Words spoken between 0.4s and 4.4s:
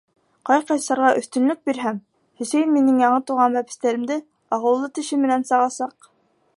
Ҡай-Ҡайсарға өҫтөнлөк бирһәм, Хө-Өсәйен минең яңы тыуған бәпестәремде